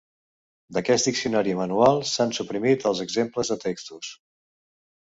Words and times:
D'aquest 0.77 1.09
diccionari 1.09 1.53
manual 1.61 2.03
s'han 2.13 2.35
suprimit 2.41 2.89
els 2.93 3.05
exemples 3.07 3.55
de 3.57 3.61
textos. 3.69 4.13